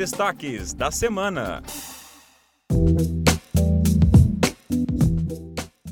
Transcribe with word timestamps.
destaques 0.00 0.72
da 0.72 0.90
semana. 0.90 1.62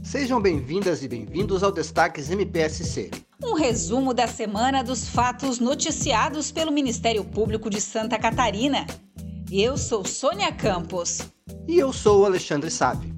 Sejam 0.03 0.41
bem-vindas 0.41 1.03
e 1.03 1.09
bem-vindos 1.09 1.63
ao 1.63 1.71
Destaques 1.71 2.31
MPSC. 2.31 3.11
Um 3.45 3.53
resumo 3.53 4.15
da 4.15 4.27
semana 4.27 4.83
dos 4.83 5.07
fatos 5.07 5.59
noticiados 5.59 6.51
pelo 6.51 6.73
Ministério 6.73 7.23
Público 7.23 7.69
de 7.69 7.83
Santa 7.83 8.19
Catarina. 8.19 8.87
Eu 9.53 9.77
sou 9.77 10.03
Sônia 10.07 10.51
Campos. 10.53 11.19
E 11.69 11.79
eu 11.79 11.93
sou 11.93 12.23
o 12.23 12.25
Alexandre 12.25 12.71
Sabe. 12.71 13.18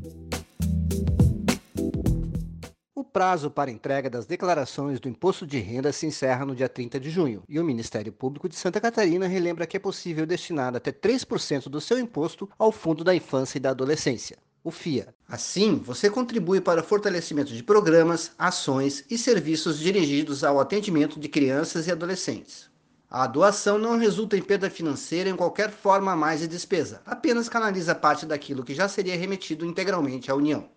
Prazo 3.12 3.50
para 3.50 3.70
entrega 3.70 4.08
das 4.08 4.24
declarações 4.24 5.00
do 5.00 5.08
imposto 5.08 5.46
de 5.46 5.58
renda 5.58 5.92
se 5.92 6.06
encerra 6.06 6.46
no 6.46 6.54
dia 6.54 6.68
30 6.68 7.00
de 7.00 7.10
junho, 7.10 7.42
e 7.48 7.58
o 7.58 7.64
Ministério 7.64 8.12
Público 8.12 8.48
de 8.48 8.54
Santa 8.56 8.80
Catarina 8.80 9.26
relembra 9.26 9.66
que 9.66 9.76
é 9.76 9.80
possível 9.80 10.24
destinar 10.24 10.74
até 10.74 10.92
3% 10.92 11.68
do 11.68 11.80
seu 11.80 11.98
imposto 11.98 12.48
ao 12.58 12.70
Fundo 12.70 13.02
da 13.02 13.14
Infância 13.14 13.58
e 13.58 13.60
da 13.60 13.70
Adolescência, 13.70 14.38
o 14.62 14.70
FIA. 14.70 15.14
Assim, 15.28 15.76
você 15.76 16.08
contribui 16.08 16.60
para 16.60 16.80
o 16.80 16.84
fortalecimento 16.84 17.52
de 17.52 17.62
programas, 17.62 18.32
ações 18.38 19.04
e 19.10 19.18
serviços 19.18 19.78
dirigidos 19.78 20.44
ao 20.44 20.60
atendimento 20.60 21.18
de 21.18 21.28
crianças 21.28 21.86
e 21.86 21.92
adolescentes. 21.92 22.70
A 23.10 23.26
doação 23.26 23.76
não 23.76 23.98
resulta 23.98 24.36
em 24.36 24.42
perda 24.42 24.70
financeira 24.70 25.28
em 25.28 25.34
qualquer 25.34 25.70
forma 25.70 26.12
a 26.12 26.16
mais 26.16 26.38
de 26.40 26.46
despesa, 26.46 27.02
apenas 27.04 27.48
canaliza 27.48 27.92
parte 27.92 28.24
daquilo 28.24 28.62
que 28.62 28.72
já 28.72 28.86
seria 28.86 29.16
remetido 29.16 29.66
integralmente 29.66 30.30
à 30.30 30.34
União. 30.36 30.68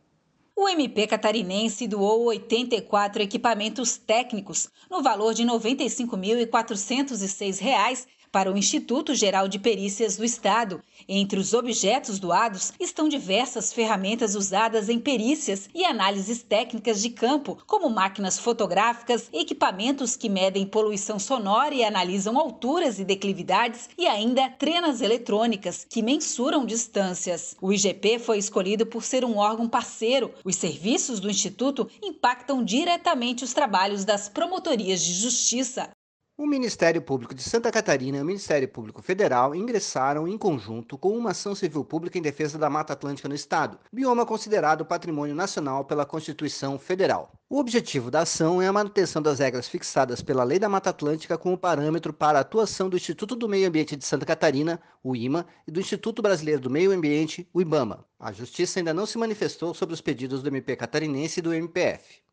O 0.56 0.70
MP 0.70 1.08
catarinense 1.08 1.88
doou 1.88 2.26
84 2.26 3.24
equipamentos 3.24 3.98
técnicos 3.98 4.70
no 4.90 5.02
valor 5.02 5.34
de 5.34 5.42
R$ 5.42 5.50
95.406 5.50 8.06
para 8.34 8.52
o 8.52 8.58
Instituto 8.58 9.14
Geral 9.14 9.48
de 9.48 9.60
Perícias 9.60 10.18
do 10.18 10.26
Estado. 10.26 10.82
Entre 11.08 11.40
os 11.40 11.54
objetos 11.54 12.18
doados 12.18 12.74
estão 12.80 13.08
diversas 13.08 13.72
ferramentas 13.72 14.34
usadas 14.34 14.90
em 14.90 15.00
perícias 15.00 15.70
e 15.72 15.86
análises 15.86 16.42
técnicas 16.42 17.00
de 17.00 17.12
campo, 17.12 17.60
como 17.68 17.92
máquinas 17.92 18.40
fotográficas, 18.40 19.30
equipamentos 19.32 20.16
que 20.16 20.30
medem 20.30 20.66
poluição 20.66 21.20
sonora 21.20 21.76
e 21.76 21.84
analisam 21.84 22.40
alturas 22.40 22.98
e 22.98 23.06
declividades, 23.06 23.88
e 23.96 24.08
ainda 24.08 24.50
trenas 24.50 25.00
eletrônicas 25.02 25.86
que 25.88 26.02
mensuram 26.02 26.66
distâncias. 26.66 27.56
O 27.62 27.72
IGP 27.72 28.18
foi 28.18 28.40
escolhido 28.40 28.84
por 28.84 29.04
ser 29.04 29.24
um 29.24 29.38
órgão 29.38 29.70
parceiro. 29.70 30.34
Os 30.44 30.56
serviços 30.56 31.20
do 31.20 31.30
Instituto 31.30 31.88
impactam 32.02 32.64
diretamente 32.64 33.44
os 33.44 33.54
trabalhos 33.54 34.04
das 34.04 34.28
promotorias 34.28 35.04
de 35.04 35.14
justiça. 35.14 35.92
O 36.36 36.48
Ministério 36.48 37.00
Público 37.00 37.36
de 37.36 37.44
Santa 37.44 37.72
Catarina 37.72 38.18
e 38.18 38.22
o 38.22 38.26
Ministério 38.26 38.68
Público 38.68 39.04
Federal 39.04 39.54
ingressaram 39.54 40.28
em 40.28 40.36
conjunto 40.36 40.98
com 40.98 41.16
uma 41.16 41.30
ação 41.30 41.54
civil 41.54 41.86
pública 41.86 42.18
em 42.18 42.24
defesa 42.24 42.58
da 42.58 42.72
Mata 42.72 42.94
Atlântica 42.94 43.30
no 43.30 43.36
Estado, 43.36 43.78
bioma 43.92 44.26
considerado 44.26 44.84
patrimônio 44.84 45.36
nacional 45.36 45.86
pela 45.86 46.08
Constituição 46.08 46.80
Federal. 46.80 47.32
O 47.48 47.60
objetivo 47.60 48.10
da 48.10 48.22
ação 48.22 48.60
é 48.60 48.66
a 48.66 48.74
manutenção 48.74 49.22
das 49.22 49.38
regras 49.38 49.68
fixadas 49.68 50.24
pela 50.24 50.44
Lei 50.44 50.58
da 50.58 50.68
Mata 50.68 50.90
Atlântica 50.90 51.38
como 51.38 51.56
parâmetro 51.56 52.12
para 52.12 52.40
a 52.40 52.42
atuação 52.42 52.90
do 52.90 52.98
Instituto 52.98 53.36
do 53.36 53.48
Meio 53.48 53.68
Ambiente 53.68 53.96
de 53.96 54.04
Santa 54.04 54.26
Catarina, 54.26 54.82
o 55.04 55.16
IMA, 55.16 55.46
e 55.68 55.72
do 55.72 55.80
Instituto 55.80 56.24
Brasileiro 56.24 56.62
do 56.62 56.70
Meio 56.70 56.92
Ambiente, 56.92 57.48
o 57.54 57.62
IBAMA. 57.62 58.04
A 58.20 58.32
Justiça 58.32 58.80
ainda 58.80 58.92
não 58.92 59.06
se 59.06 59.20
manifestou 59.20 59.76
sobre 59.76 59.94
os 59.94 60.02
pedidos 60.02 60.42
do 60.42 60.50
MP 60.50 60.76
catarinense 60.76 61.42
e 61.42 61.44
do 61.44 61.54
MPF. 61.54 62.24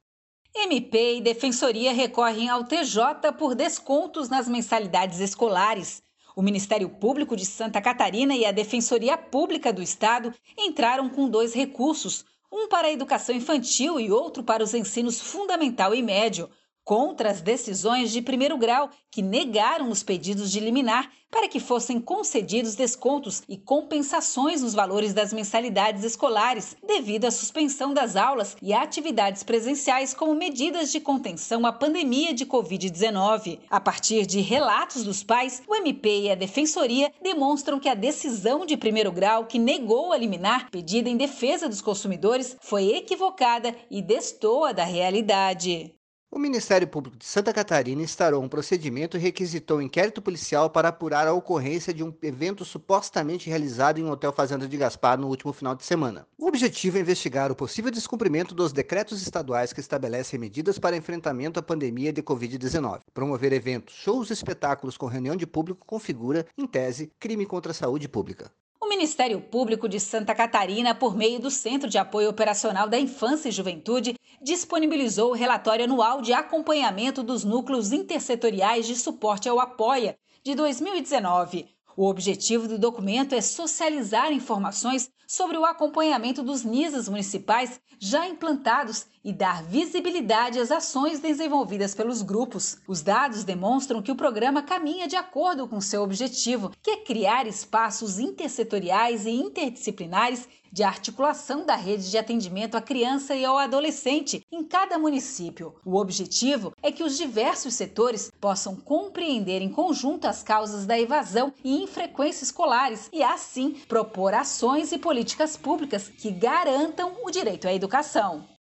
MP 0.54 1.16
e 1.16 1.20
Defensoria 1.20 1.92
recorrem 1.92 2.48
ao 2.48 2.64
TJ 2.64 3.32
por 3.38 3.54
descontos 3.54 4.28
nas 4.28 4.48
mensalidades 4.48 5.20
escolares. 5.20 6.02
O 6.34 6.42
Ministério 6.42 6.88
Público 6.88 7.36
de 7.36 7.44
Santa 7.44 7.80
Catarina 7.80 8.34
e 8.34 8.44
a 8.44 8.52
Defensoria 8.52 9.16
Pública 9.16 9.72
do 9.72 9.82
Estado 9.82 10.34
entraram 10.58 11.08
com 11.08 11.28
dois 11.28 11.54
recursos, 11.54 12.24
um 12.50 12.68
para 12.68 12.88
a 12.88 12.92
educação 12.92 13.34
infantil 13.34 14.00
e 14.00 14.10
outro 14.10 14.42
para 14.42 14.62
os 14.62 14.74
ensinos 14.74 15.20
fundamental 15.20 15.94
e 15.94 16.02
médio, 16.02 16.50
contra 16.90 17.30
as 17.30 17.40
decisões 17.40 18.10
de 18.10 18.20
primeiro 18.20 18.58
grau 18.58 18.90
que 19.12 19.22
negaram 19.22 19.90
os 19.90 20.02
pedidos 20.02 20.50
de 20.50 20.58
liminar 20.58 21.08
para 21.30 21.46
que 21.46 21.60
fossem 21.60 22.00
concedidos 22.00 22.74
descontos 22.74 23.44
e 23.48 23.56
compensações 23.56 24.60
nos 24.60 24.74
valores 24.74 25.14
das 25.14 25.32
mensalidades 25.32 26.02
escolares 26.02 26.76
devido 26.84 27.26
à 27.26 27.30
suspensão 27.30 27.94
das 27.94 28.16
aulas 28.16 28.56
e 28.60 28.72
atividades 28.72 29.44
presenciais 29.44 30.12
como 30.12 30.34
medidas 30.34 30.90
de 30.90 30.98
contenção 30.98 31.64
à 31.64 31.72
pandemia 31.72 32.34
de 32.34 32.44
Covid-19. 32.44 33.60
A 33.70 33.78
partir 33.78 34.26
de 34.26 34.40
relatos 34.40 35.04
dos 35.04 35.22
pais, 35.22 35.62
o 35.68 35.76
MP 35.76 36.22
e 36.22 36.30
a 36.32 36.34
Defensoria 36.34 37.12
demonstram 37.22 37.78
que 37.78 37.88
a 37.88 37.94
decisão 37.94 38.66
de 38.66 38.76
primeiro 38.76 39.12
grau 39.12 39.46
que 39.46 39.60
negou 39.60 40.12
a 40.12 40.18
liminar 40.18 40.68
pedida 40.72 41.08
em 41.08 41.16
defesa 41.16 41.68
dos 41.68 41.80
consumidores 41.80 42.56
foi 42.60 42.96
equivocada 42.96 43.72
e 43.88 44.02
destoa 44.02 44.74
da 44.74 44.82
realidade. 44.82 45.94
O 46.32 46.38
Ministério 46.38 46.86
Público 46.86 47.16
de 47.16 47.24
Santa 47.24 47.52
Catarina 47.52 48.02
instaurou 48.02 48.40
um 48.40 48.48
procedimento 48.48 49.16
e 49.16 49.20
requisitou 49.20 49.78
um 49.78 49.82
inquérito 49.82 50.22
policial 50.22 50.70
para 50.70 50.88
apurar 50.88 51.26
a 51.26 51.32
ocorrência 51.32 51.92
de 51.92 52.04
um 52.04 52.14
evento 52.22 52.64
supostamente 52.64 53.50
realizado 53.50 53.98
em 53.98 54.04
um 54.04 54.12
hotel 54.12 54.32
Fazenda 54.32 54.68
de 54.68 54.76
Gaspar 54.76 55.18
no 55.18 55.26
último 55.26 55.52
final 55.52 55.74
de 55.74 55.84
semana. 55.84 56.24
O 56.38 56.46
objetivo 56.46 56.98
é 56.98 57.00
investigar 57.00 57.50
o 57.50 57.56
possível 57.56 57.90
descumprimento 57.90 58.54
dos 58.54 58.72
decretos 58.72 59.20
estaduais 59.20 59.72
que 59.72 59.80
estabelecem 59.80 60.38
medidas 60.38 60.78
para 60.78 60.96
enfrentamento 60.96 61.58
à 61.58 61.62
pandemia 61.64 62.12
de 62.12 62.22
Covid-19. 62.22 63.00
Promover 63.12 63.52
eventos, 63.52 63.96
shows 63.96 64.30
e 64.30 64.32
espetáculos 64.32 64.96
com 64.96 65.06
reunião 65.06 65.34
de 65.34 65.48
público 65.48 65.84
configura, 65.84 66.46
em 66.56 66.64
tese, 66.64 67.10
crime 67.18 67.44
contra 67.44 67.72
a 67.72 67.74
saúde 67.74 68.08
pública. 68.08 68.52
Ministério 68.90 69.40
Público 69.40 69.88
de 69.88 70.00
Santa 70.00 70.34
Catarina, 70.34 70.96
por 70.96 71.16
meio 71.16 71.38
do 71.38 71.48
Centro 71.48 71.88
de 71.88 71.96
Apoio 71.96 72.28
Operacional 72.28 72.88
da 72.88 72.98
Infância 72.98 73.48
e 73.48 73.52
Juventude, 73.52 74.16
disponibilizou 74.42 75.30
o 75.30 75.34
relatório 75.34 75.84
anual 75.84 76.20
de 76.20 76.32
acompanhamento 76.32 77.22
dos 77.22 77.44
núcleos 77.44 77.92
intersetoriais 77.92 78.88
de 78.88 78.96
suporte 78.96 79.48
ao 79.48 79.60
Apoia 79.60 80.18
de 80.42 80.56
2019. 80.56 81.68
O 81.96 82.08
objetivo 82.08 82.68
do 82.68 82.78
documento 82.78 83.34
é 83.34 83.40
socializar 83.40 84.32
informações 84.32 85.10
sobre 85.26 85.56
o 85.56 85.64
acompanhamento 85.64 86.42
dos 86.42 86.64
NISAs 86.64 87.08
municipais 87.08 87.80
já 87.98 88.26
implantados 88.26 89.06
e 89.22 89.32
dar 89.32 89.62
visibilidade 89.62 90.58
às 90.58 90.70
ações 90.70 91.20
desenvolvidas 91.20 91.94
pelos 91.94 92.22
grupos. 92.22 92.78
Os 92.88 93.02
dados 93.02 93.44
demonstram 93.44 94.00
que 94.00 94.10
o 94.10 94.16
programa 94.16 94.62
caminha 94.62 95.06
de 95.06 95.16
acordo 95.16 95.68
com 95.68 95.80
seu 95.80 96.02
objetivo, 96.02 96.72
que 96.82 96.90
é 96.90 96.96
criar 96.96 97.46
espaços 97.46 98.18
intersetoriais 98.18 99.26
e 99.26 99.30
interdisciplinares 99.30 100.48
de 100.72 100.82
articulação 100.82 101.64
da 101.64 101.74
rede 101.76 102.10
de 102.10 102.18
atendimento 102.18 102.76
à 102.76 102.80
criança 102.80 103.34
e 103.34 103.44
ao 103.44 103.58
adolescente 103.58 104.44
em 104.50 104.64
cada 104.64 104.98
município. 104.98 105.74
O 105.84 105.96
objetivo 105.96 106.72
é 106.82 106.92
que 106.92 107.02
os 107.02 107.16
diversos 107.16 107.74
setores 107.74 108.30
possam 108.40 108.76
compreender 108.76 109.62
em 109.62 109.70
conjunto 109.70 110.26
as 110.26 110.42
causas 110.42 110.86
da 110.86 110.98
evasão 110.98 111.52
e 111.64 111.82
infrequência 111.82 112.44
escolares 112.44 113.08
e, 113.12 113.22
assim, 113.22 113.72
propor 113.88 114.34
ações 114.34 114.92
e 114.92 114.98
políticas 114.98 115.56
públicas 115.56 116.08
que 116.08 116.30
garantam 116.30 117.16
o 117.24 117.30
direito 117.30 117.66
à 117.66 117.72
educação. 117.72 118.59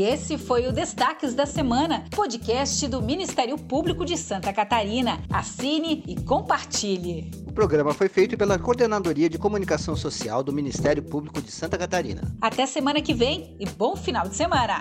E 0.00 0.02
esse 0.02 0.38
foi 0.38 0.66
o 0.66 0.72
Destaques 0.72 1.34
da 1.34 1.44
Semana, 1.44 2.06
podcast 2.10 2.88
do 2.88 3.02
Ministério 3.02 3.58
Público 3.58 4.02
de 4.02 4.16
Santa 4.16 4.50
Catarina. 4.50 5.22
Assine 5.30 6.02
e 6.08 6.18
compartilhe. 6.18 7.30
O 7.46 7.52
programa 7.52 7.92
foi 7.92 8.08
feito 8.08 8.34
pela 8.34 8.58
Coordenadoria 8.58 9.28
de 9.28 9.36
Comunicação 9.36 9.94
Social 9.94 10.42
do 10.42 10.54
Ministério 10.54 11.02
Público 11.02 11.42
de 11.42 11.52
Santa 11.52 11.76
Catarina. 11.76 12.22
Até 12.40 12.64
semana 12.64 13.02
que 13.02 13.12
vem 13.12 13.54
e 13.60 13.66
bom 13.66 13.94
final 13.94 14.26
de 14.26 14.36
semana! 14.36 14.80